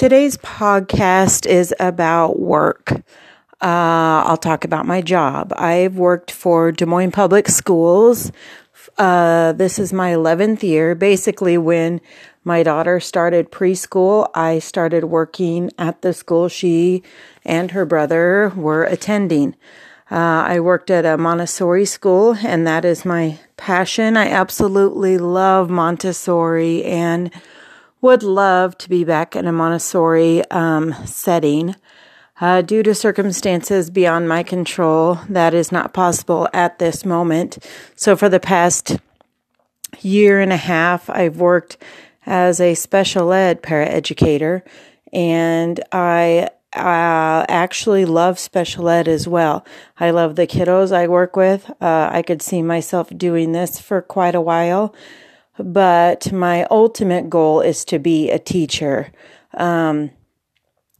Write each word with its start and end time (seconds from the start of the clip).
Today's 0.00 0.38
podcast 0.38 1.44
is 1.44 1.74
about 1.78 2.40
work. 2.40 2.90
Uh, 3.60 4.24
I'll 4.24 4.38
talk 4.38 4.64
about 4.64 4.86
my 4.86 5.02
job. 5.02 5.52
I've 5.54 5.96
worked 5.96 6.30
for 6.30 6.72
Des 6.72 6.86
Moines 6.86 7.10
Public 7.10 7.48
Schools. 7.50 8.32
Uh, 8.96 9.52
this 9.52 9.78
is 9.78 9.92
my 9.92 10.12
11th 10.12 10.62
year. 10.62 10.94
Basically, 10.94 11.58
when 11.58 12.00
my 12.44 12.62
daughter 12.62 12.98
started 12.98 13.52
preschool, 13.52 14.30
I 14.34 14.58
started 14.58 15.04
working 15.04 15.70
at 15.76 16.00
the 16.00 16.14
school 16.14 16.48
she 16.48 17.02
and 17.44 17.72
her 17.72 17.84
brother 17.84 18.54
were 18.56 18.84
attending. 18.84 19.54
Uh, 20.10 20.48
I 20.48 20.60
worked 20.60 20.90
at 20.90 21.04
a 21.04 21.18
Montessori 21.18 21.84
school, 21.84 22.38
and 22.42 22.66
that 22.66 22.86
is 22.86 23.04
my 23.04 23.38
passion. 23.58 24.16
I 24.16 24.30
absolutely 24.30 25.18
love 25.18 25.68
Montessori 25.68 26.84
and 26.84 27.30
would 28.00 28.22
love 28.22 28.76
to 28.78 28.88
be 28.88 29.04
back 29.04 29.36
in 29.36 29.46
a 29.46 29.52
Montessori 29.52 30.48
um, 30.50 30.94
setting. 31.06 31.74
Uh, 32.40 32.62
due 32.62 32.82
to 32.82 32.94
circumstances 32.94 33.90
beyond 33.90 34.26
my 34.26 34.42
control, 34.42 35.18
that 35.28 35.52
is 35.52 35.70
not 35.70 35.92
possible 35.92 36.48
at 36.54 36.78
this 36.78 37.04
moment. 37.04 37.58
So, 37.96 38.16
for 38.16 38.30
the 38.30 38.40
past 38.40 38.96
year 40.00 40.40
and 40.40 40.52
a 40.52 40.56
half, 40.56 41.10
I've 41.10 41.36
worked 41.36 41.76
as 42.24 42.58
a 42.58 42.74
special 42.74 43.32
ed 43.34 43.62
paraeducator, 43.62 44.62
and 45.12 45.80
I 45.92 46.48
uh, 46.74 47.44
actually 47.48 48.06
love 48.06 48.38
special 48.38 48.88
ed 48.88 49.06
as 49.06 49.28
well. 49.28 49.66
I 49.98 50.10
love 50.10 50.36
the 50.36 50.46
kiddos 50.46 50.92
I 50.92 51.08
work 51.08 51.36
with. 51.36 51.68
Uh, 51.80 52.08
I 52.10 52.22
could 52.22 52.40
see 52.40 52.62
myself 52.62 53.10
doing 53.14 53.52
this 53.52 53.78
for 53.78 54.00
quite 54.00 54.34
a 54.34 54.40
while 54.40 54.94
but 55.64 56.32
my 56.32 56.64
ultimate 56.70 57.30
goal 57.30 57.60
is 57.60 57.84
to 57.86 57.98
be 57.98 58.30
a 58.30 58.38
teacher. 58.38 59.12
Um, 59.54 60.10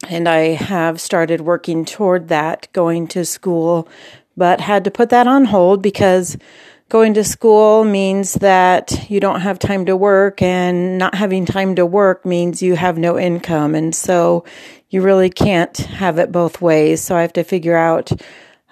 and 0.08 0.28
I 0.28 0.54
have 0.54 1.00
started 1.00 1.42
working 1.42 1.84
toward 1.84 2.28
that, 2.28 2.68
going 2.72 3.06
to 3.08 3.24
school, 3.24 3.88
but 4.36 4.60
had 4.60 4.84
to 4.84 4.90
put 4.90 5.10
that 5.10 5.26
on 5.26 5.44
hold 5.44 5.82
because 5.82 6.36
going 6.88 7.14
to 7.14 7.22
school 7.22 7.84
means 7.84 8.34
that 8.34 9.08
you 9.10 9.20
don't 9.20 9.42
have 9.42 9.58
time 9.58 9.86
to 9.86 9.96
work, 9.96 10.42
and 10.42 10.98
not 10.98 11.14
having 11.14 11.46
time 11.46 11.76
to 11.76 11.86
work 11.86 12.24
means 12.26 12.62
you 12.62 12.74
have 12.76 12.98
no 12.98 13.18
income. 13.18 13.74
And 13.74 13.94
so 13.94 14.44
you 14.88 15.02
really 15.02 15.30
can't 15.30 15.76
have 15.76 16.18
it 16.18 16.32
both 16.32 16.60
ways. 16.60 17.00
So 17.00 17.16
I 17.16 17.22
have 17.22 17.32
to 17.34 17.44
figure 17.44 17.76
out 17.76 18.10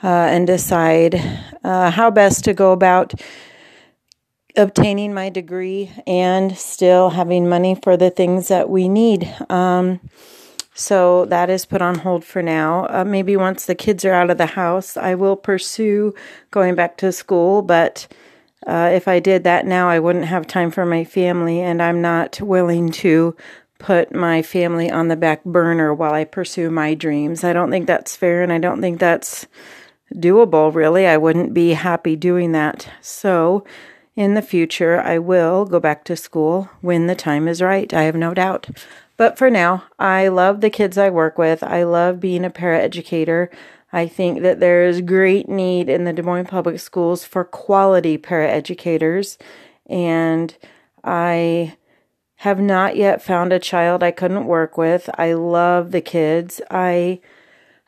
uh, 0.02 0.06
and 0.06 0.46
decide 0.46 1.14
uh, 1.62 1.90
how 1.90 2.10
best 2.10 2.44
to 2.44 2.54
go 2.54 2.72
about 2.72 3.14
obtaining 4.58 5.14
my 5.14 5.30
degree 5.30 5.90
and 6.06 6.56
still 6.58 7.10
having 7.10 7.48
money 7.48 7.74
for 7.82 7.96
the 7.96 8.10
things 8.10 8.48
that 8.48 8.68
we 8.68 8.88
need. 8.88 9.32
Um, 9.48 10.00
so 10.74 11.24
that 11.26 11.50
is 11.50 11.64
put 11.66 11.82
on 11.82 11.96
hold 11.98 12.24
for 12.24 12.42
now. 12.42 12.86
Uh, 12.90 13.04
maybe 13.04 13.36
once 13.36 13.66
the 13.66 13.74
kids 13.74 14.04
are 14.04 14.12
out 14.12 14.30
of 14.30 14.38
the 14.38 14.46
house, 14.46 14.96
I 14.96 15.14
will 15.14 15.36
pursue 15.36 16.14
going 16.50 16.74
back 16.74 16.96
to 16.98 17.10
school. 17.10 17.62
But 17.62 18.06
uh, 18.66 18.90
if 18.92 19.08
I 19.08 19.18
did 19.18 19.44
that 19.44 19.66
now, 19.66 19.88
I 19.88 19.98
wouldn't 19.98 20.26
have 20.26 20.46
time 20.46 20.70
for 20.70 20.84
my 20.84 21.04
family, 21.04 21.60
and 21.60 21.82
I'm 21.82 22.00
not 22.00 22.40
willing 22.40 22.90
to 22.92 23.34
put 23.78 24.14
my 24.14 24.42
family 24.42 24.90
on 24.90 25.08
the 25.08 25.16
back 25.16 25.44
burner 25.44 25.94
while 25.94 26.12
I 26.12 26.24
pursue 26.24 26.70
my 26.70 26.94
dreams. 26.94 27.44
I 27.44 27.52
don't 27.52 27.70
think 27.70 27.86
that's 27.86 28.16
fair, 28.16 28.42
and 28.42 28.52
I 28.52 28.58
don't 28.58 28.80
think 28.80 29.00
that's 29.00 29.46
doable, 30.14 30.74
really. 30.74 31.06
I 31.06 31.16
wouldn't 31.16 31.54
be 31.54 31.72
happy 31.72 32.14
doing 32.14 32.52
that. 32.52 32.88
So, 33.00 33.64
in 34.18 34.34
the 34.34 34.42
future, 34.42 35.00
I 35.00 35.18
will 35.18 35.64
go 35.64 35.78
back 35.78 36.02
to 36.06 36.16
school 36.16 36.68
when 36.80 37.06
the 37.06 37.14
time 37.14 37.46
is 37.46 37.62
right. 37.62 37.94
I 37.94 38.02
have 38.02 38.16
no 38.16 38.34
doubt. 38.34 38.66
But 39.16 39.38
for 39.38 39.48
now, 39.48 39.84
I 39.96 40.26
love 40.26 40.60
the 40.60 40.70
kids 40.70 40.98
I 40.98 41.08
work 41.08 41.38
with. 41.38 41.62
I 41.62 41.84
love 41.84 42.18
being 42.18 42.44
a 42.44 42.50
paraeducator. 42.50 43.48
I 43.92 44.08
think 44.08 44.42
that 44.42 44.58
there 44.58 44.84
is 44.84 45.02
great 45.02 45.48
need 45.48 45.88
in 45.88 46.02
the 46.02 46.12
Des 46.12 46.22
Moines 46.22 46.48
Public 46.48 46.80
Schools 46.80 47.24
for 47.24 47.44
quality 47.44 48.18
paraeducators. 48.18 49.36
And 49.86 50.52
I 51.04 51.76
have 52.38 52.58
not 52.58 52.96
yet 52.96 53.22
found 53.22 53.52
a 53.52 53.60
child 53.60 54.02
I 54.02 54.10
couldn't 54.10 54.46
work 54.46 54.76
with. 54.76 55.08
I 55.16 55.34
love 55.34 55.92
the 55.92 56.00
kids. 56.00 56.60
I 56.72 57.20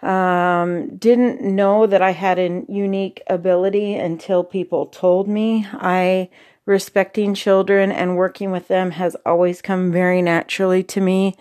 um, 0.02 0.96
didn't 0.96 1.42
know 1.42 1.86
that 1.86 2.02
I 2.02 2.12
had 2.12 2.38
a 2.38 2.64
unique 2.68 3.22
ability 3.26 3.94
until 3.94 4.44
people 4.44 4.86
told 4.86 5.28
me. 5.28 5.66
I 5.72 6.30
respecting 6.66 7.34
children 7.34 7.90
and 7.90 8.16
working 8.16 8.50
with 8.50 8.68
them 8.68 8.92
has 8.92 9.16
always 9.26 9.60
come 9.60 9.90
very 9.92 10.22
naturally 10.22 10.82
to 10.84 11.00
me. 11.00 11.36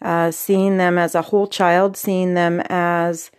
Uh, 0.00 0.32
seeing 0.32 0.78
them 0.78 0.98
as 0.98 1.14
a 1.14 1.22
whole 1.22 1.46
child, 1.46 1.96
seeing 1.96 2.34
them 2.34 2.60
as 2.66 3.30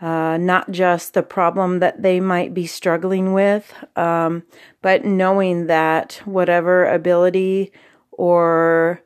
uh, 0.00 0.38
not 0.38 0.70
just 0.70 1.12
the 1.12 1.22
problem 1.22 1.80
that 1.80 2.02
they 2.02 2.20
might 2.20 2.54
be 2.54 2.66
struggling 2.66 3.34
with, 3.34 3.74
um, 3.96 4.42
but 4.80 5.04
knowing 5.04 5.66
that 5.66 6.22
whatever 6.24 6.86
ability 6.86 7.70
or 8.12 9.02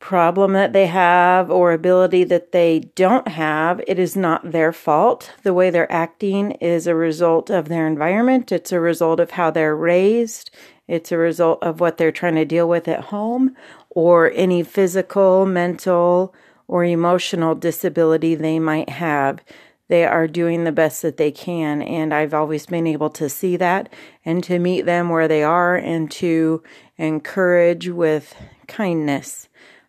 problem 0.00 0.52
that 0.52 0.72
they 0.72 0.86
have 0.86 1.50
or 1.50 1.72
ability 1.72 2.24
that 2.24 2.52
they 2.52 2.80
don't 2.94 3.28
have, 3.28 3.80
it 3.86 3.98
is 3.98 4.16
not 4.16 4.52
their 4.52 4.72
fault. 4.72 5.32
The 5.42 5.54
way 5.54 5.70
they're 5.70 5.90
acting 5.90 6.52
is 6.52 6.86
a 6.86 6.94
result 6.94 7.50
of 7.50 7.68
their 7.68 7.86
environment, 7.86 8.52
it's 8.52 8.72
a 8.72 8.80
result 8.80 9.20
of 9.20 9.32
how 9.32 9.50
they're 9.50 9.76
raised, 9.76 10.50
it's 10.86 11.12
a 11.12 11.18
result 11.18 11.62
of 11.62 11.80
what 11.80 11.98
they're 11.98 12.12
trying 12.12 12.36
to 12.36 12.44
deal 12.44 12.68
with 12.68 12.86
at 12.88 13.06
home, 13.06 13.56
or 13.90 14.30
any 14.34 14.62
physical, 14.62 15.44
mental, 15.44 16.34
or 16.68 16.84
emotional 16.84 17.54
disability 17.54 18.34
they 18.34 18.58
might 18.58 18.88
have. 18.88 19.40
They 19.88 20.04
are 20.04 20.28
doing 20.28 20.64
the 20.64 20.72
best 20.72 21.00
that 21.02 21.16
they 21.16 21.30
can, 21.32 21.80
and 21.80 22.12
I've 22.12 22.34
always 22.34 22.66
been 22.66 22.86
able 22.86 23.10
to 23.10 23.28
see 23.28 23.56
that 23.56 23.88
and 24.22 24.44
to 24.44 24.58
meet 24.58 24.82
them 24.82 25.08
where 25.08 25.26
they 25.26 25.42
are 25.42 25.76
and 25.76 26.10
to 26.12 26.62
encourage 26.98 27.88
with 27.88 28.34
kindness 28.66 29.48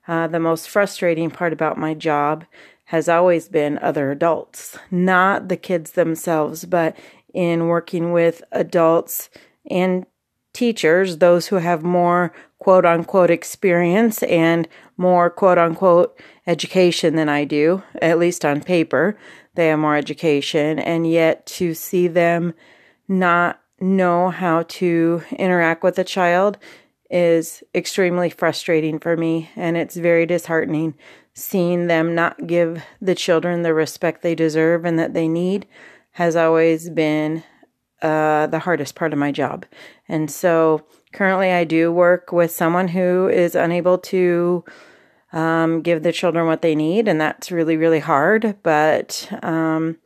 uh, 0.10 0.26
the 0.26 0.40
most 0.40 0.68
frustrating 0.68 1.30
part 1.30 1.54
about 1.54 1.78
my 1.78 1.94
job 1.94 2.44
has 2.86 3.08
always 3.08 3.48
been 3.48 3.78
other 3.78 4.10
adults, 4.12 4.76
not 4.90 5.48
the 5.50 5.56
kids 5.56 5.92
themselves, 5.92 6.66
but 6.66 6.98
in 7.32 7.68
working 7.68 8.12
with 8.12 8.44
adults 8.52 9.30
and 9.70 10.08
teachers, 10.52 11.20
those 11.20 11.48
who 11.48 11.58
have 11.58 11.84
more 11.84 12.34
quote 12.58 12.88
unquote 12.88 13.30
experience 13.30 14.24
and 14.24 14.68
more 14.98 15.30
quote 15.30 15.60
unquote 15.60 16.20
education 16.48 17.16
than 17.16 17.30
I 17.30 17.46
do, 17.46 17.84
at 18.02 18.18
least 18.18 18.44
on 18.44 18.62
paper. 18.62 19.16
They 19.54 19.68
have 19.68 19.78
more 19.78 19.96
education, 19.96 20.80
and 20.80 21.08
yet 21.08 21.46
to 21.46 21.76
see 21.76 22.08
them 22.08 22.56
not 23.08 23.62
know 23.80 24.32
how 24.32 24.64
to 24.64 25.22
interact 25.38 25.84
with 25.84 26.00
a 26.00 26.04
child 26.04 26.58
is 27.10 27.64
extremely 27.74 28.30
frustrating 28.30 29.00
for 29.00 29.18
me, 29.18 29.50
and 29.56 29.78
it's 29.78 29.96
very 29.96 30.26
disheartening 30.26 30.96
seeing 31.34 31.88
them 31.88 32.14
not 32.14 32.48
give 32.48 32.84
the 33.02 33.16
children 33.16 33.62
the 33.62 33.74
respect 33.74 34.22
they 34.22 34.36
deserve 34.36 34.86
and 34.86 35.00
that 35.00 35.14
they 35.14 35.28
need 35.28 35.66
has 36.12 36.36
always 36.36 36.90
been 36.90 37.44
uh, 38.02 38.48
the 38.48 38.60
hardest 38.60 38.96
part 38.96 39.14
of 39.14 39.20
my 39.20 39.32
job. 39.32 39.66
And 40.08 40.30
so 40.30 40.86
currently, 41.14 41.52
I 41.52 41.64
do 41.64 41.92
work 41.92 42.32
with 42.32 42.52
someone 42.52 42.90
who 42.90 43.28
is 43.30 43.56
unable 43.56 43.98
to 44.00 44.64
um, 45.32 45.82
give 45.82 46.04
the 46.04 46.12
children 46.12 46.48
what 46.48 46.62
they 46.62 46.76
need, 46.76 47.08
and 47.08 47.20
that's 47.20 47.52
really, 47.52 47.78
really 47.78 48.00
hard. 48.00 48.58
But 48.64 49.30
um, 49.44 49.98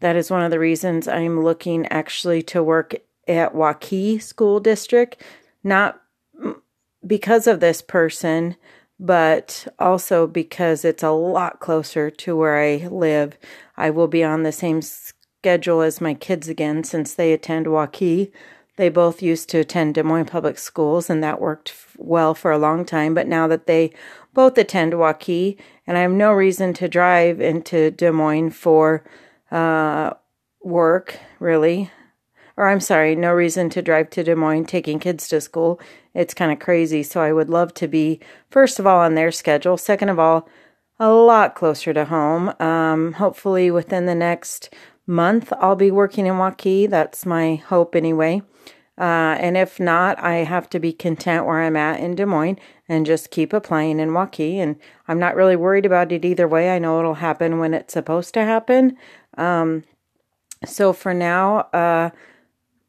that 0.00 0.16
is 0.16 0.30
one 0.30 0.42
of 0.42 0.50
the 0.50 0.58
reasons 0.58 1.08
I'm 1.08 1.42
looking 1.42 1.86
actually 1.88 2.42
to 2.44 2.62
work 2.62 2.94
at 3.26 3.54
Waukee 3.54 4.20
School 4.22 4.60
District, 4.60 5.20
not 5.64 6.00
because 7.06 7.46
of 7.46 7.60
this 7.60 7.82
person, 7.82 8.56
but 8.98 9.66
also 9.78 10.26
because 10.26 10.84
it's 10.84 11.02
a 11.02 11.10
lot 11.10 11.60
closer 11.60 12.10
to 12.10 12.36
where 12.36 12.58
I 12.58 12.86
live. 12.88 13.36
I 13.76 13.90
will 13.90 14.08
be 14.08 14.22
on 14.22 14.42
the 14.42 14.52
same 14.52 14.80
schedule 14.82 15.80
as 15.80 16.00
my 16.00 16.14
kids 16.14 16.48
again 16.48 16.84
since 16.84 17.14
they 17.14 17.32
attend 17.32 17.66
Waukee. 17.66 18.30
They 18.76 18.88
both 18.88 19.22
used 19.22 19.50
to 19.50 19.58
attend 19.58 19.94
Des 19.94 20.02
Moines 20.02 20.26
Public 20.26 20.56
Schools, 20.56 21.10
and 21.10 21.22
that 21.22 21.40
worked 21.40 21.74
well 21.98 22.34
for 22.34 22.50
a 22.50 22.58
long 22.58 22.84
time. 22.84 23.12
But 23.12 23.26
now 23.26 23.46
that 23.48 23.66
they 23.66 23.92
both 24.32 24.56
attend 24.56 24.94
Waukee, 24.94 25.58
and 25.86 25.98
I 25.98 26.02
have 26.02 26.12
no 26.12 26.32
reason 26.32 26.72
to 26.74 26.88
drive 26.88 27.40
into 27.40 27.90
Des 27.90 28.12
Moines 28.12 28.50
for 28.50 29.04
uh, 29.50 30.14
work, 30.62 31.18
really, 31.38 31.90
or 32.62 32.68
I'm 32.68 32.78
sorry, 32.78 33.16
no 33.16 33.32
reason 33.32 33.70
to 33.70 33.82
drive 33.82 34.10
to 34.10 34.22
Des 34.22 34.36
Moines 34.36 34.66
taking 34.66 35.00
kids 35.00 35.26
to 35.28 35.40
school. 35.40 35.80
It's 36.14 36.32
kind 36.32 36.52
of 36.52 36.60
crazy. 36.60 37.02
So 37.02 37.20
I 37.20 37.32
would 37.32 37.50
love 37.50 37.74
to 37.74 37.88
be, 37.88 38.20
first 38.50 38.78
of 38.78 38.86
all, 38.86 39.00
on 39.00 39.16
their 39.16 39.32
schedule. 39.32 39.76
Second 39.76 40.10
of 40.10 40.20
all, 40.20 40.48
a 41.00 41.10
lot 41.10 41.56
closer 41.56 41.92
to 41.92 42.04
home. 42.04 42.54
Um, 42.60 43.14
hopefully, 43.14 43.72
within 43.72 44.06
the 44.06 44.14
next 44.14 44.72
month, 45.08 45.52
I'll 45.58 45.74
be 45.74 45.90
working 45.90 46.26
in 46.26 46.34
Waukee. 46.34 46.88
That's 46.88 47.26
my 47.26 47.56
hope, 47.56 47.96
anyway. 47.96 48.42
Uh, 48.96 49.34
and 49.40 49.56
if 49.56 49.80
not, 49.80 50.16
I 50.20 50.44
have 50.44 50.70
to 50.70 50.78
be 50.78 50.92
content 50.92 51.44
where 51.44 51.62
I'm 51.62 51.74
at 51.74 51.98
in 51.98 52.14
Des 52.14 52.26
Moines 52.26 52.60
and 52.88 53.04
just 53.04 53.32
keep 53.32 53.52
applying 53.52 53.98
in 53.98 54.10
Waukee. 54.10 54.58
And 54.58 54.76
I'm 55.08 55.18
not 55.18 55.34
really 55.34 55.56
worried 55.56 55.84
about 55.84 56.12
it 56.12 56.24
either 56.24 56.46
way. 56.46 56.70
I 56.70 56.78
know 56.78 57.00
it'll 57.00 57.14
happen 57.14 57.58
when 57.58 57.74
it's 57.74 57.94
supposed 57.94 58.34
to 58.34 58.44
happen. 58.44 58.96
Um, 59.36 59.82
so 60.64 60.92
for 60.92 61.12
now, 61.12 61.66
uh, 61.72 62.10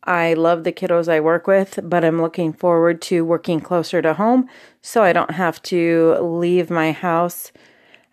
I 0.03 0.33
love 0.33 0.63
the 0.63 0.73
kiddos 0.73 1.07
I 1.07 1.19
work 1.21 1.47
with, 1.47 1.79
but 1.83 2.03
I'm 2.03 2.21
looking 2.21 2.51
forward 2.51 3.01
to 3.03 3.23
working 3.23 3.61
closer 3.61 4.01
to 4.01 4.13
home 4.13 4.49
so 4.81 5.03
I 5.03 5.13
don't 5.13 5.31
have 5.31 5.61
to 5.63 6.15
leave 6.19 6.69
my 6.69 6.91
house 6.91 7.51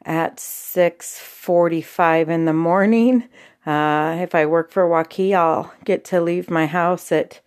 at 0.05 0.39
6:45 0.39 2.29
in 2.29 2.45
the 2.45 2.53
morning. 2.53 3.25
Uh, 3.67 4.19
if 4.21 4.35
I 4.35 4.47
work 4.47 4.71
for 4.71 4.89
Waukee, 4.89 5.35
I'll 5.35 5.73
get 5.85 6.05
to 6.07 6.21
leave 6.21 6.49
my 6.51 6.67
house 6.67 7.13
at 7.13 7.41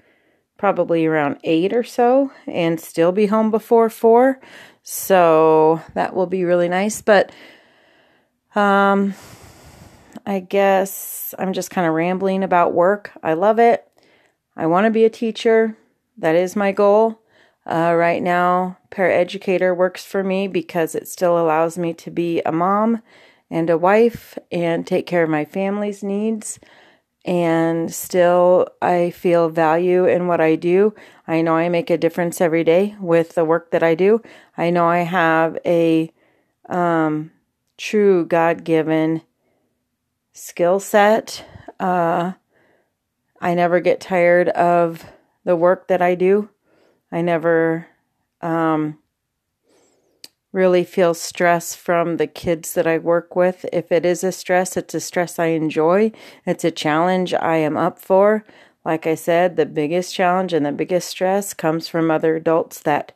probably 0.58 1.06
around 1.06 1.38
8 1.44 1.74
or 1.74 1.84
so 1.84 2.32
and 2.46 2.80
still 2.80 3.12
be 3.12 3.26
home 3.28 3.50
before 3.52 3.90
4. 3.90 4.40
So 4.84 5.82
that 5.94 6.14
will 6.16 6.28
be 6.28 6.44
really 6.44 6.70
nice, 6.70 7.02
but 7.02 7.32
um 8.56 9.14
I 10.26 10.40
guess 10.40 11.34
I'm 11.40 11.54
just 11.54 11.70
kind 11.70 11.88
of 11.88 11.94
rambling 11.94 12.44
about 12.44 12.74
work. 12.74 13.12
I 13.24 13.34
love 13.34 13.60
it. 13.60 13.86
I 14.56 14.68
want 14.68 14.86
to 14.86 14.92
be 14.92 15.06
a 15.06 15.10
teacher. 15.10 15.78
That 16.18 16.36
is 16.36 16.56
my 16.56 16.72
goal. 16.72 17.20
Uh, 17.66 17.94
right 17.96 18.22
now, 18.22 18.78
paraeducator 18.92 19.76
works 19.76 20.04
for 20.04 20.24
me 20.24 20.48
because 20.48 20.96
it 20.96 21.08
still 21.08 21.38
allows 21.40 21.78
me 21.78 21.94
to 21.94 22.12
be 22.12 22.42
a 22.42 22.52
mom 22.52 23.02
and 23.50 23.70
a 23.70 23.78
wife 23.78 24.38
and 24.52 24.86
take 24.86 25.08
care 25.08 25.24
of 25.24 25.30
my 25.30 25.46
family's 25.46 26.04
needs. 26.04 26.60
And 27.26 27.94
still, 27.94 28.68
I 28.82 29.12
feel 29.12 29.48
value 29.48 30.06
in 30.06 30.28
what 30.28 30.42
I 30.42 30.56
do. 30.56 30.94
I 31.26 31.42
know 31.42 31.56
I 31.56 31.70
make 31.70 31.90
a 31.90 31.98
difference 31.98 32.42
every 32.42 32.66
day 32.66 32.96
with 33.00 33.36
the 33.36 33.46
work 33.46 33.72
that 33.72 33.82
I 33.82 33.96
do. 33.96 34.22
I 34.58 34.70
know 34.72 34.88
I 34.88 35.00
have 35.00 35.58
a 35.66 36.12
um, 36.68 37.32
true 37.78 38.26
God 38.26 38.66
given 38.66 39.22
skill 40.34 40.82
set. 40.82 41.46
Uh, 41.80 42.34
I 43.44 43.56
never 43.56 43.82
get 43.82 44.00
tired 44.00 44.48
of 44.48 45.04
the 45.44 45.58
work 45.58 45.90
that 45.90 46.02
I 46.02 46.16
do. 46.16 46.48
I 47.12 47.22
never 47.22 47.88
um, 48.40 49.00
really 50.54 50.86
feel 50.86 51.14
stress 51.14 51.76
from 51.76 52.16
the 52.16 52.26
kids 52.26 52.74
that 52.74 52.88
I 52.88 53.00
work 53.00 53.36
with. 53.36 53.66
If 53.74 53.92
it 53.92 54.06
is 54.06 54.24
a 54.24 54.32
stress, 54.32 54.78
it's 54.78 54.94
a 54.94 55.02
stress 55.02 55.40
I 55.40 55.48
enjoy. 55.48 56.14
It's 56.46 56.64
a 56.64 56.72
challenge 56.72 57.34
I 57.34 57.58
am 57.58 57.76
up 57.76 58.00
for. 58.00 58.46
Like 58.86 59.06
I 59.06 59.16
said, 59.16 59.58
the 59.58 59.66
biggest 59.66 60.16
challenge 60.16 60.54
and 60.54 60.66
the 60.66 60.72
biggest 60.72 61.10
stress 61.10 61.54
comes 61.54 61.90
from 61.90 62.10
other 62.10 62.38
adults 62.38 62.80
that 62.84 63.12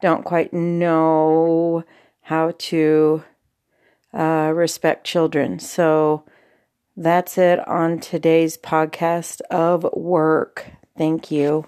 don't 0.00 0.24
quite 0.24 0.54
know 0.54 1.84
how 2.22 2.54
to 2.58 3.24
uh, 4.14 4.52
respect 4.54 5.04
children. 5.04 5.58
So 5.58 6.24
that's 6.96 7.36
it 7.38 7.66
on 7.68 8.00
today's 8.00 8.56
podcast 8.56 9.40
of 9.50 9.86
work. 9.94 10.66
Thank 10.96 11.30
you. 11.30 11.66